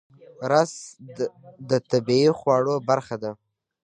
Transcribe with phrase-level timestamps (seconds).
[0.51, 0.73] رس
[1.69, 3.31] د طبیعي خواړو برخه ده